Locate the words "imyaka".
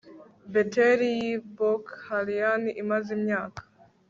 3.17-3.61